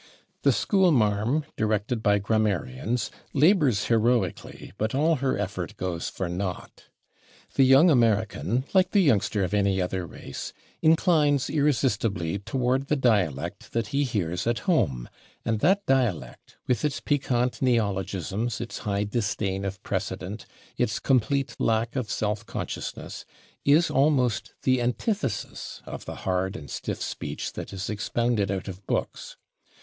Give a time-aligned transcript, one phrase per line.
[0.41, 6.85] The school marm, directed by grammarians, labors heroically, but all her effort goes for naught.
[7.53, 13.73] The young American, like the youngster of any other race, inclines irresistibly toward the dialect
[13.73, 15.07] that he hears at home,
[15.45, 20.47] and that dialect, with its piquant neologisms, its high disdain of precedent,
[20.77, 23.23] its complete lack of self consciousness,
[23.63, 28.83] is almost the antithesis of the hard and stiff speech that is expounded out of
[28.87, 29.37] books.